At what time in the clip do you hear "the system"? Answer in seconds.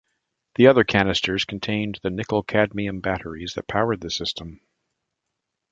4.01-4.59